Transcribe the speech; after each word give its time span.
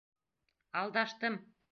Алдаштым! 0.79 1.37